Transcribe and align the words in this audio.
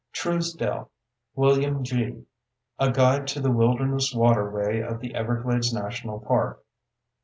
Truesdell, 0.13 0.89
William 1.35 1.83
G. 1.83 2.25
_A 2.79 2.91
Guide 2.91 3.27
to 3.27 3.39
the 3.39 3.51
Wilderness 3.51 4.15
Waterway 4.15 4.79
of 4.79 4.99
the 4.99 5.13
Everglades 5.13 5.71
National 5.71 6.19
Park. 6.19 6.65